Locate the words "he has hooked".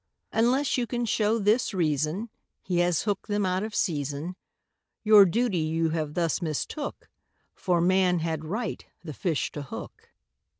2.63-3.27